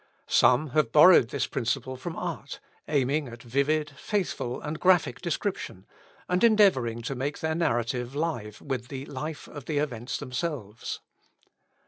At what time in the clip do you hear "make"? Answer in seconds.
7.13-7.37